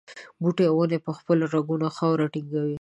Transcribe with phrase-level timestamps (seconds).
[0.41, 2.69] بوټي او ونې په خپلو رګونو خاوره ټینګوي.